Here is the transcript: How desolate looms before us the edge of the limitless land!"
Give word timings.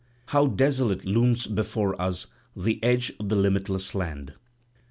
How 0.29 0.47
desolate 0.47 1.05
looms 1.05 1.45
before 1.45 2.01
us 2.01 2.25
the 2.55 2.83
edge 2.83 3.11
of 3.19 3.29
the 3.29 3.35
limitless 3.35 3.93
land!" 3.93 4.33